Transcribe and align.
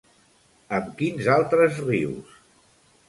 Amb 0.77 0.87
quins 1.01 1.29
altres 1.35 1.77
rius? 1.91 2.33